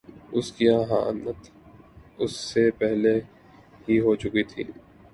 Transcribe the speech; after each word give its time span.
اس 0.31 0.47
کی 0.51 0.65
اہانت 0.69 1.39
اس 2.17 2.31
سے 2.49 2.69
پہلے 2.79 3.13
ہی 3.87 3.99
ہو 3.99 4.15
چکی 4.15 4.43
تھی۔ 4.43 4.63